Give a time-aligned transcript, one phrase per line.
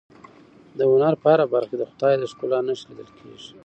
[0.77, 3.51] د هنر په هره برخه کې د خدای ج د ښکلا نښې لیدل کېږي.